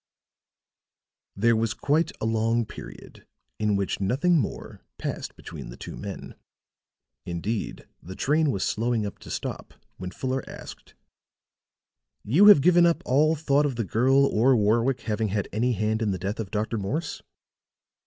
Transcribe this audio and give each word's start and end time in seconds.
There 1.35 1.55
was 1.55 1.75
quiet 1.75 2.11
a 2.19 2.25
long 2.25 2.65
period 2.65 3.27
in 3.59 3.75
which 3.75 3.99
nothing 3.99 4.39
more 4.39 4.81
passed 4.97 5.35
between 5.35 5.69
the 5.69 5.77
two 5.77 5.95
men. 5.95 6.33
Indeed 7.23 7.87
the 8.01 8.15
train 8.15 8.49
was 8.49 8.63
slowing 8.63 9.05
up 9.05 9.19
to 9.19 9.29
stop 9.29 9.75
when 9.97 10.09
Fuller 10.09 10.43
asked: 10.49 10.95
"You 12.23 12.47
have 12.47 12.61
given 12.61 12.87
up 12.87 13.03
all 13.05 13.35
thought 13.35 13.67
of 13.67 13.75
the 13.75 13.85
girl 13.85 14.25
or 14.25 14.55
Warwick 14.55 15.01
having 15.01 15.27
had 15.27 15.47
any 15.53 15.73
hand 15.73 16.01
in 16.01 16.09
the 16.09 16.17
death 16.17 16.39
of 16.39 16.49
Dr. 16.49 16.79
Morse?" 16.79 17.21